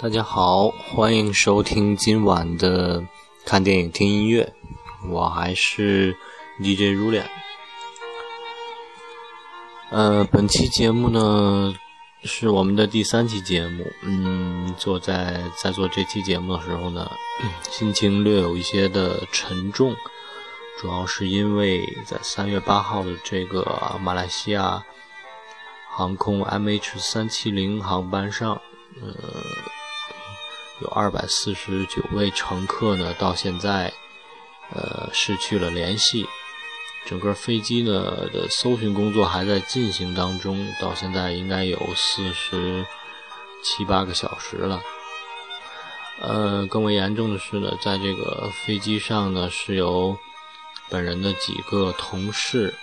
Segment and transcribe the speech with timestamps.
[0.00, 3.04] 大家好，欢迎收听今晚的
[3.44, 4.54] 看电影听音乐，
[5.10, 6.16] 我还是
[6.60, 7.28] DJ 如脸。
[9.90, 11.74] 呃，本期节目呢
[12.22, 13.84] 是我们的第三期节目。
[14.02, 17.10] 嗯，做在在做这期节目的时候呢，
[17.68, 19.96] 心情略有一些的沉重，
[20.80, 24.80] 主要是因为在三月八号的这个马来西亚
[25.90, 28.62] 航空 MH 三七零航班上，
[29.02, 29.12] 呃。
[30.80, 33.92] 有二百四十九位乘客呢，到现在，
[34.70, 36.26] 呃，失去了联系。
[37.06, 42.84] 整个飞机呢的搜寻工作还在进行当中，到现在应该有四十
[43.62, 44.80] 七八个小时了。
[46.20, 50.16] 呃，更为严重的是呢，在这个飞机上呢，是由
[50.88, 52.74] 本人的几个同事，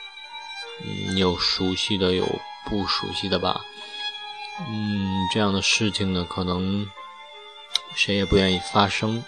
[0.83, 2.25] 嗯，有熟悉的，有
[2.69, 3.61] 不熟悉的吧。
[4.67, 6.89] 嗯，这样的事情呢，可能。
[7.95, 9.23] 谁也不愿意发生，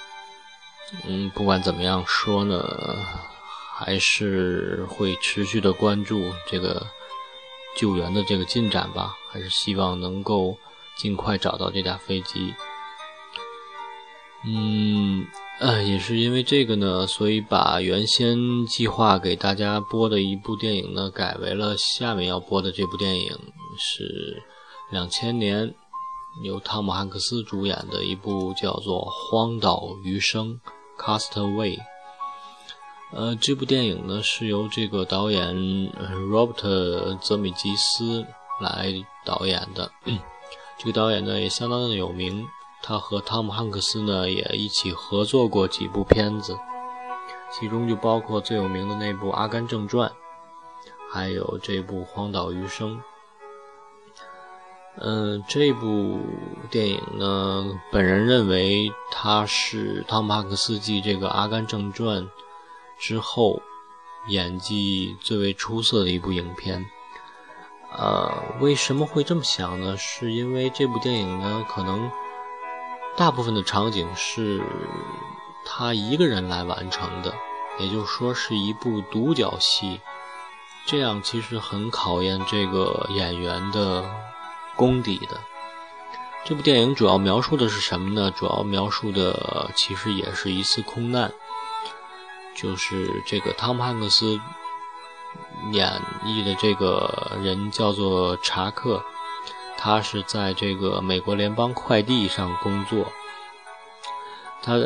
[1.07, 2.63] 嗯，不管怎么样说呢，
[3.73, 6.85] 还是会持续的关注这个
[7.77, 10.57] 救援的这个进展吧，还是希望能够
[10.97, 12.53] 尽快找到这架飞机。
[14.45, 15.25] 嗯，
[15.59, 23.31] 呃，也是因为这个呢，所以把原先计划给大家播的一部电影呢，改为了下面要播的这部电影，
[23.79, 24.43] 是
[24.91, 25.73] 两千年。
[26.43, 30.59] 由汤姆汉克斯主演的一部叫做《荒岛余生》
[31.01, 31.79] （Castaway）。
[33.11, 35.55] 呃，这部电影呢是由这个导演
[36.29, 38.25] Robert 泽米吉斯
[38.59, 38.93] 来
[39.25, 39.89] 导演的。
[40.77, 42.45] 这个导演呢也相当的有名，
[42.83, 46.55] 他和汤姆汉克斯呢也一起合作过几部片子，
[47.51, 50.09] 其中就包括最有名的那部《阿甘正传》，
[51.11, 52.97] 还有这部《荒岛余生》。
[54.99, 56.19] 嗯，这部
[56.71, 62.23] 电影呢，本人认为它是汤姆·汉克斯继这个《阿甘正传》
[62.97, 63.61] 之后
[64.27, 66.83] 演技最为出色的一部影片。
[67.95, 69.95] 呃，为什么会这么想呢？
[69.97, 72.09] 是因为这部电影呢，可能
[73.15, 74.63] 大部分的场景是
[75.63, 77.31] 他一个人来完成的，
[77.77, 80.01] 也就是说是一部独角戏。
[80.87, 84.03] 这样其实很考验这个演员的。
[84.77, 85.37] 功底的
[86.45, 88.31] 这部电影主要描述的是什么呢？
[88.31, 91.33] 主要描述的其实也是一次空难，
[92.55, 94.39] 就是这个汤姆汉克斯
[95.73, 99.03] 演绎的这个人叫做查克，
[99.77, 103.11] 他是在这个美国联邦快递上工作。
[104.61, 104.79] 他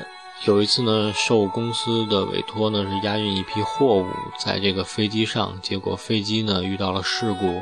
[0.46, 4.08] 有一次呢，受公司的委托呢，是押运一批货物，
[4.40, 7.62] 在这个飞机上，结果飞机呢遇到了事故。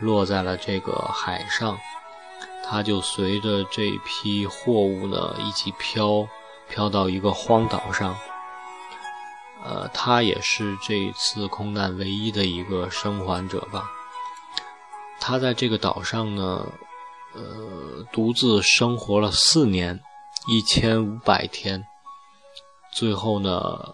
[0.00, 1.78] 落在了这个海上，
[2.64, 6.26] 他就随着这批货物呢一起飘，
[6.68, 8.16] 飘到一个荒岛上。
[9.62, 13.84] 呃，他也是这次空难唯一的一个生还者吧。
[15.20, 16.66] 他在这个岛上呢，
[17.34, 20.00] 呃，独自生活了四年，
[20.48, 21.84] 一千五百天，
[22.94, 23.92] 最后呢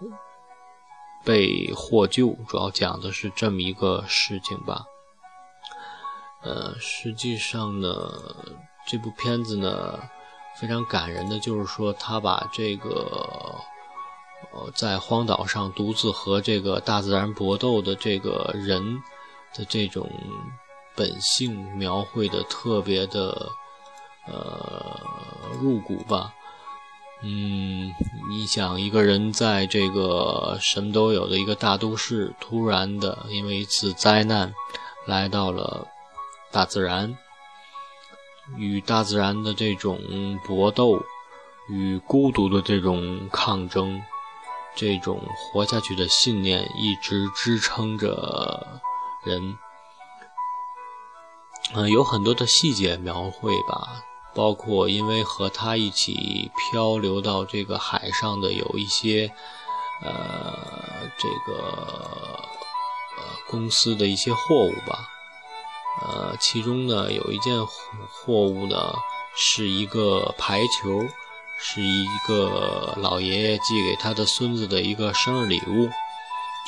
[1.25, 2.29] 被获救。
[2.47, 4.85] 主要讲的是这么一个事情吧。
[6.47, 8.09] 呃，实际上呢，
[8.87, 9.99] 这部片子呢
[10.55, 13.53] 非常感人的，就是说他把这个
[14.53, 19.03] 呃在荒岛上独自和这个大自然搏斗的这个人
[19.53, 20.09] 的这种
[20.95, 23.51] 本性描绘的特别的
[24.25, 25.01] 呃
[25.59, 26.33] 入骨吧。
[27.23, 27.91] 嗯，
[28.29, 34.53] 你想一个人在这个什么都有的一个大都市，突然的因为一次灾难
[35.05, 35.85] 来到了。
[36.51, 37.17] 大自然
[38.55, 39.99] 与大自然的这种
[40.45, 41.03] 搏斗，
[41.69, 44.01] 与孤独的这种抗争，
[44.75, 48.81] 这种活下去的信念一直支撑着
[49.23, 49.57] 人。
[51.73, 54.01] 嗯，有很多的细节描绘吧，
[54.33, 59.29] 包括因为和他一起漂流到这个海上的有一些，
[60.01, 61.57] 呃，这个
[63.17, 65.09] 呃公司的一些货物吧。
[66.01, 68.93] 呃，其中呢有一件货物呢
[69.35, 71.05] 是一个排球，
[71.59, 75.89] 是一个老爷爷寄给他的孙子的一个生日礼物。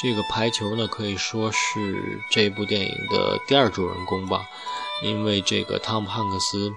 [0.01, 4.49] 这个排球呢可以说是这部电影的第二主人公吧，
[5.03, 6.71] 因为这个汤姆汉克斯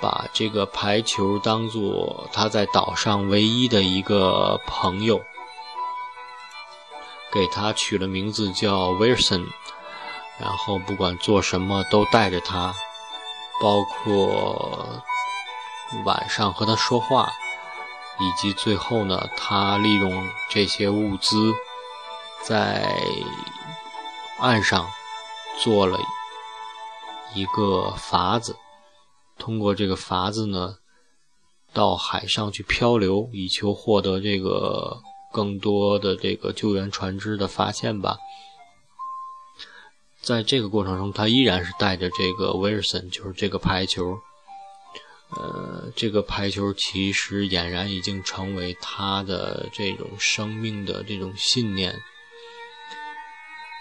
[0.00, 5.20] 把这个排球当做他在岛上唯一的一个朋友，
[7.30, 9.46] 给他取了名字叫威尔森。
[10.38, 12.74] 然后不管做什么都带着他，
[13.60, 15.02] 包括
[16.04, 17.32] 晚上和他说话，
[18.18, 21.52] 以及最后呢，他利用这些物资
[22.42, 22.96] 在
[24.40, 24.90] 岸上
[25.62, 25.98] 做了
[27.34, 28.56] 一个筏子，
[29.38, 30.74] 通过这个筏子呢，
[31.72, 35.00] 到海上去漂流，以求获得这个
[35.32, 38.16] 更多的这个救援船只的发现吧。
[40.24, 44.18] 在这个过程中，他依然是带着这个威尔森，就是这个排球。
[45.36, 51.94] 呃，这个排球其实俨然已经成为他的这种生命的这种信念。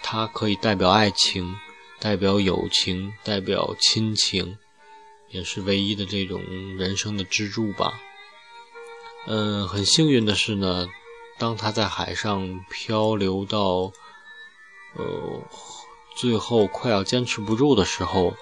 [0.02, 1.56] 它可以代表爱情，
[2.00, 4.58] 代表友情，代表亲情，
[5.30, 6.42] 也是唯一的这种
[6.76, 7.94] 人生的支柱吧。
[9.28, 10.88] 嗯，很幸运的是呢，
[11.38, 13.94] 当他在海上漂流到
[14.96, 15.42] 呃
[16.16, 18.34] 最后快要坚持不住的时候，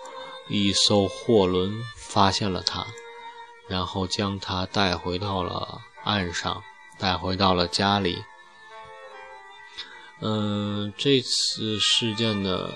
[0.48, 2.86] 一艘货轮发现了他。
[3.68, 6.62] 然后将他带回到了岸上，
[6.98, 8.22] 带回到了家里。
[10.20, 12.70] 嗯，这次事件呢，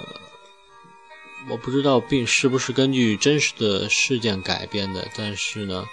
[1.50, 5.86] 我不知道并是不是根据真实的事件改编的，但是呢，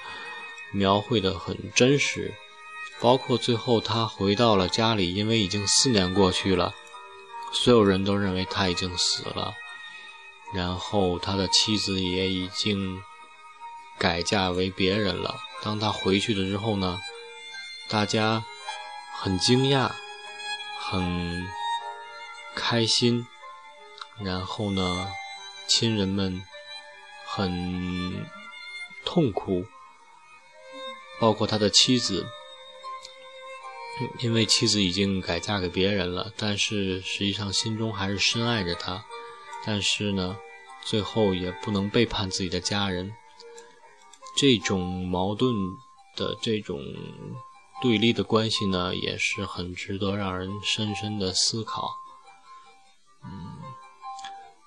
[0.72, 2.32] 描绘的很真实。
[3.00, 6.72] 包括最后他回到了家里，因为已经四年过去了，
[7.52, 9.54] 所有人都认为他已经死了，
[10.54, 13.02] 然后他的妻子也已经。
[13.98, 15.38] 改嫁为别人了。
[15.62, 16.98] 当他回去了之后呢，
[17.88, 18.42] 大家
[19.20, 19.92] 很惊讶，
[20.80, 21.46] 很
[22.56, 23.24] 开心。
[24.18, 25.08] 然后呢，
[25.68, 26.42] 亲人们
[27.26, 28.26] 很
[29.04, 29.66] 痛苦，
[31.20, 32.26] 包括他的妻子，
[34.20, 39.04] 因为妻子已经改嫁给别人了，但是实际上心中还是深爱着他。
[39.64, 40.36] 但是呢，
[40.84, 43.12] 最后也不能背叛自己的家人。
[44.36, 45.54] 这种矛盾
[46.16, 46.80] 的这种
[47.82, 51.90] 对立的关系呢，也是很值得让人深深的思考。
[53.24, 53.52] 嗯，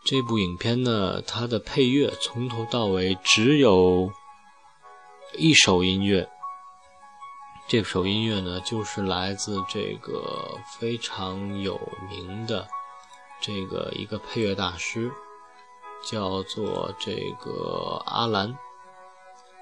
[0.05, 4.11] 这部影片呢，它的配乐从头到尾只有
[5.37, 6.29] 一首音乐，
[7.67, 11.79] 这首音乐呢，就是来自这个非常有
[12.11, 12.67] 名的
[13.41, 15.11] 这个一个配乐大师，
[16.03, 18.55] 叫做这个阿兰。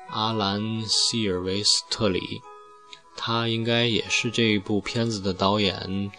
[0.10, 2.42] 阿兰·希尔维斯特里，
[3.16, 6.12] 他应该也是这一部片子的导演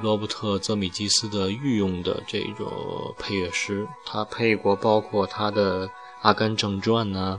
[0.00, 3.86] 罗伯特·泽米基斯的御用的这种配乐师。
[4.06, 5.86] 他配过包括他的
[6.22, 7.38] 《阿甘正传》呢，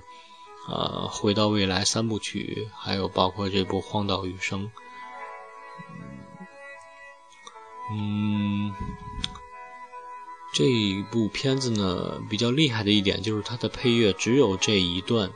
[0.67, 4.65] 呃，《回到未来》三部曲，还有包括这部《荒岛余生》。
[7.91, 8.73] 嗯，
[10.53, 15.31] 这一部片子呢，比较厉害的一点就是它的配乐只有这一段。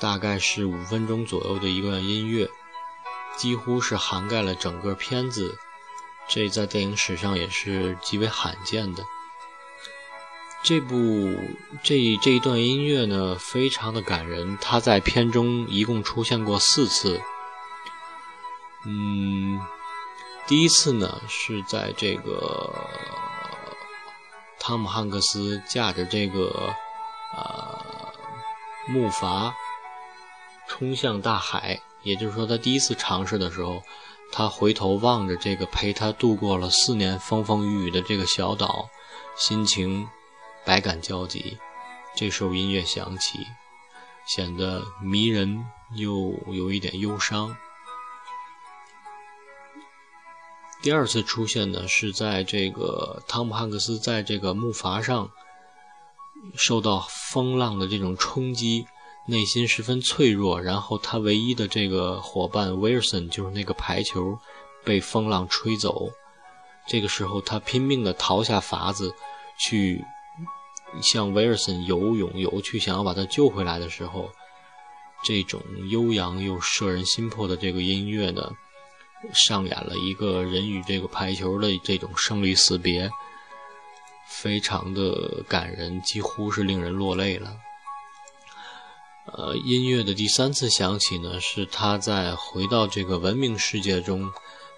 [0.00, 2.50] 大概是五分钟左右的一段音乐，
[3.36, 5.56] 几乎是涵盖了整个片子，
[6.28, 9.04] 这在电影史上也是极为罕见的。
[10.64, 10.96] 这部
[11.82, 17.20] 这这一段音乐呢，非常的感人，它在片中一共出现过四次。
[18.86, 19.60] 嗯，
[20.46, 22.74] 第一次呢是在这个
[24.58, 26.74] 汤姆汉克斯驾着这个
[27.36, 28.12] 呃
[28.86, 29.52] 木筏。
[30.66, 33.82] 冲向大海，也就是说，他第一次尝试的时候，
[34.32, 38.88] 他回头望着这个陪他度过了四年风风雨雨的这个小岛，
[39.36, 40.08] 心情
[40.64, 41.58] 百感交集。
[42.16, 43.38] 这首音乐响起，
[44.26, 47.56] 显得迷人又有一点忧伤。
[50.82, 55.30] 第二次出现呢，是在这个汤姆汉克斯在这个木筏上
[56.56, 58.86] 受到风浪的这种冲击。
[59.26, 64.38] 内心十分脆弱，然后他唯一的这个伙伴威尔森就是那个排球
[64.84, 66.10] 被风浪吹走。
[66.86, 69.14] 这个时候，他拼命地逃下筏子，
[69.58, 70.04] 去
[71.02, 74.30] 向威尔森游泳游去，想要把他救回来的时候，
[75.24, 78.52] 这种悠扬又摄人心魄的这个音乐呢，
[79.32, 83.10] 上演了一个人与这个排球的这种生离死别，
[84.28, 87.56] 非常的感人，几乎是令人落泪了。
[89.26, 94.30] 呃，音乐的第三次响起呢，是他在回到这个文明世界中，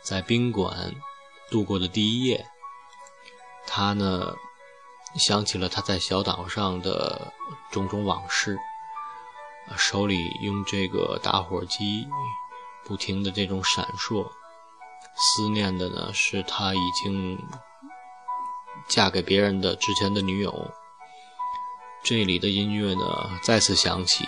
[0.02, 0.94] 在宾馆
[1.50, 2.46] 度过的第一夜。
[3.66, 4.32] 他呢，
[5.18, 7.32] 想起了他在小岛上的
[7.70, 8.58] 种种往事，
[9.76, 12.06] 手里用这个打火机
[12.85, 14.30] 不停的这种闪烁，
[15.16, 17.38] 思念的呢是他已经
[18.88, 20.70] 嫁给别人的之前的女友。
[22.04, 24.25] 这里的音乐呢再次响起，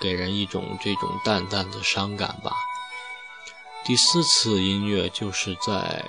[0.00, 2.52] 给人一种这种淡淡的伤感吧。
[3.84, 6.04] 第四次音乐就是在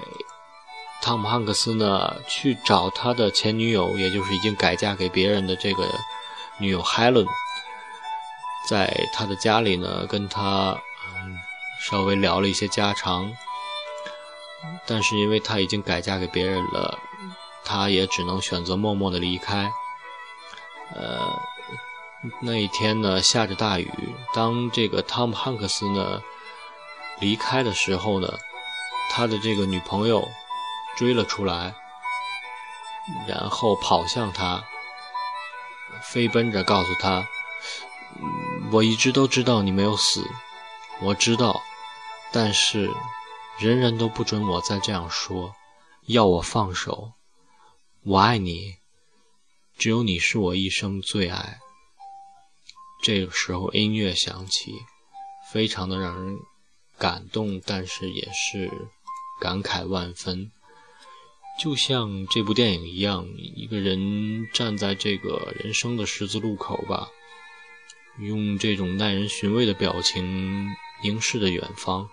[1.02, 5.84] 汤姆汉克斯呢去找他的前女友，也就是已经改嫁给别人的这个
[6.60, 7.26] 女友 Helen，
[8.70, 10.78] 在他的家里呢跟他
[11.80, 13.34] 稍微聊了一些家常，
[14.86, 17.00] 但是因为他已经改嫁给别人了，
[17.66, 19.72] 他也只能选择默默的离开。
[20.96, 21.40] 呃，
[22.42, 23.92] 那一天呢下着大雨，
[24.34, 26.22] 当这个汤姆汉克斯呢。
[27.20, 28.28] 离开的时候呢，
[29.12, 30.28] 他的这个女朋友
[30.98, 31.74] 追了出来，
[33.28, 34.64] 然后跑向他，
[36.02, 37.28] 飞奔着告诉他
[38.72, 40.24] ：“我一直都知道你没有死，
[41.02, 41.62] 我知道，
[42.32, 42.92] 但是
[43.58, 45.56] 人人都不准我再这样说，
[46.08, 47.14] 要我放手。
[48.04, 48.76] 我爱你，
[49.78, 51.60] 只有你是我一生最爱。”
[53.04, 54.74] 这个时候音乐响起，
[55.52, 56.38] 非常的让人。
[56.98, 58.70] 感动，但是也是
[59.40, 60.52] 感慨万分。
[61.60, 67.10] 就像这部电影一样，一个人站在这个人生的十字路口吧，
[68.20, 70.68] 用这种耐人寻味的表情
[71.04, 72.10] 凝视着远方。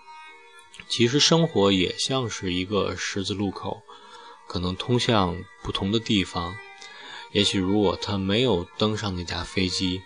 [0.87, 3.81] 其实生活也像是一个十字路口，
[4.47, 6.55] 可能通向不同的地方。
[7.31, 10.01] 也许如果他没有登上那架飞机，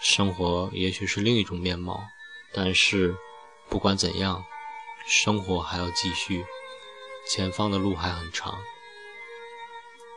[0.00, 2.02] 生活也许是另一种面貌。
[2.52, 3.16] 但是。
[3.70, 4.42] 不管怎样，
[5.06, 6.42] 生活还要继续，
[7.28, 8.58] 前方的路还很长。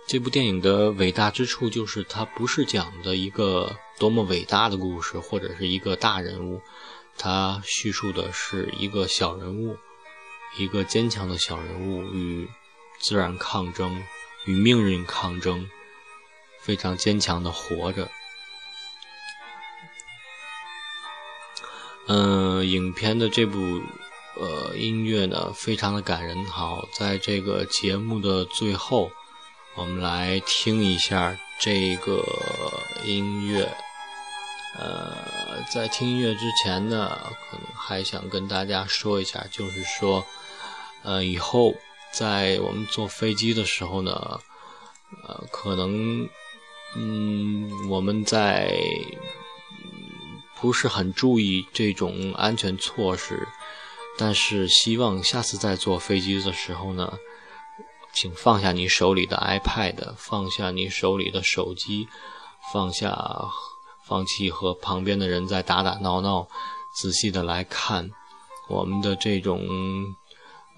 [0.07, 6.61] 这部电影的伟大之处就是，它不是讲的一个多么伟大的故事，或者是一个大人物，
[7.17, 9.77] 它叙述的是一个小人物，
[10.57, 12.49] 一个坚强的小人物与
[12.99, 14.03] 自然抗争，
[14.45, 15.69] 与命运抗争，
[16.59, 18.09] 非常坚强的活着。
[22.07, 23.81] 嗯，影片的这部
[24.41, 26.43] 呃音乐呢，非常的感人。
[26.45, 29.11] 好，在这个节目的最后，
[29.75, 32.25] 我们来听一下这个
[33.05, 33.71] 音乐。
[34.79, 35.15] 呃，
[35.71, 37.11] 在听音乐之前呢，
[37.49, 40.25] 可能还想跟大家说一下，就是说，
[41.03, 41.75] 呃，以后
[42.11, 44.39] 在我们坐飞机的时候呢，
[45.27, 46.27] 呃，可能，
[46.95, 48.75] 嗯，我们在。
[50.61, 53.47] 不是很注意这种安全措施，
[54.17, 57.13] 但是希望下次再坐飞机的时候呢，
[58.13, 62.07] 请放下你手里的 iPad，放下你手里的手机，
[62.71, 63.17] 放下，
[64.05, 66.47] 放弃和旁边的人在打打闹闹，
[66.93, 68.09] 仔细的来看
[68.69, 69.65] 我们的这种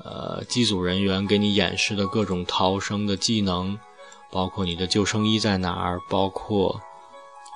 [0.04, 3.80] 呃机组人员给你演示的各种逃生的技能，
[4.32, 6.82] 包括你的救生衣在哪儿，包括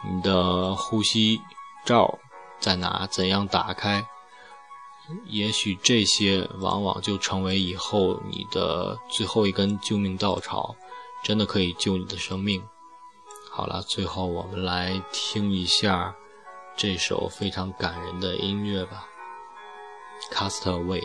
[0.09, 1.39] 你的呼吸。
[1.85, 2.19] 罩
[2.59, 3.07] 在哪？
[3.09, 4.05] 怎样打开？
[5.25, 10.75] 也许这些往往就成为以后你的最后一根救命稻草，
[11.23, 12.63] 真的可以救你的生命。
[13.51, 16.15] 好了，最后我们来听一下
[16.75, 19.07] 这首非常感人的音乐吧，
[20.33, 21.01] 《Cast Away》。